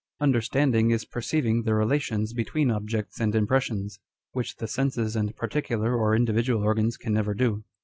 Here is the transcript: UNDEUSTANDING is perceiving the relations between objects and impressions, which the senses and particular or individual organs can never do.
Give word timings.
UNDEUSTANDING 0.19 0.89
is 0.89 1.05
perceiving 1.05 1.61
the 1.61 1.75
relations 1.75 2.33
between 2.33 2.71
objects 2.71 3.19
and 3.19 3.35
impressions, 3.35 3.99
which 4.31 4.55
the 4.55 4.67
senses 4.67 5.15
and 5.15 5.35
particular 5.35 5.93
or 5.95 6.15
individual 6.15 6.63
organs 6.63 6.97
can 6.97 7.13
never 7.13 7.35
do. 7.35 7.63